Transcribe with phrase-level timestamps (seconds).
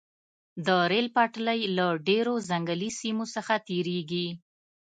[0.65, 4.27] د ریل پټلۍ له ډیرو ځنګلي سیمو څخه تیریږي